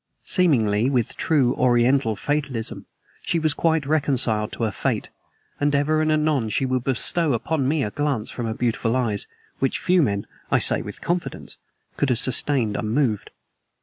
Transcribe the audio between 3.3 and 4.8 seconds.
was quite reconciled to her